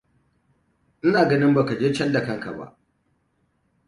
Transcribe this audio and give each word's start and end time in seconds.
Ina 1.05 1.27
ganin 1.29 1.53
baka 1.55 1.79
je 1.79 1.93
can 1.93 2.13
da 2.13 2.23
kanka 2.25 2.57
ba. 2.57 2.77